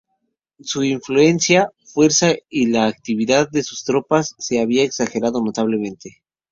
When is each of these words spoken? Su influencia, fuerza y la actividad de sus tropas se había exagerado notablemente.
Su 0.63 0.83
influencia, 0.83 1.71
fuerza 1.85 2.31
y 2.49 2.65
la 2.65 2.87
actividad 2.87 3.51
de 3.51 3.61
sus 3.61 3.83
tropas 3.83 4.33
se 4.39 4.59
había 4.59 4.83
exagerado 4.83 5.43
notablemente. 5.43 6.23